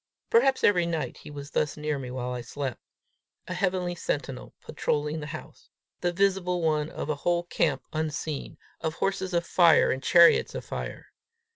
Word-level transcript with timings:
Perhaps 0.31 0.63
every 0.63 0.87
night 0.87 1.17
he 1.17 1.29
was 1.29 1.51
thus 1.51 1.77
near 1.77 1.99
me 1.99 2.09
while 2.09 2.31
I 2.31 2.41
slept 2.41 2.79
a 3.47 3.53
heavenly 3.53 3.93
sentinel 3.93 4.55
patrolling 4.59 5.19
the 5.19 5.27
house 5.27 5.69
the 5.99 6.11
visible 6.11 6.63
one 6.63 6.89
of 6.89 7.07
a 7.07 7.17
whole 7.21 7.43
camp 7.43 7.83
unseen, 7.93 8.57
of 8.79 8.95
horses 8.95 9.31
of 9.31 9.45
fire 9.45 9.91
and 9.91 10.01
chariots 10.01 10.55
of 10.55 10.65
fire. 10.65 11.11